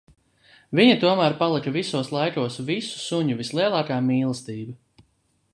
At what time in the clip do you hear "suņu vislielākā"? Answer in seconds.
3.05-4.03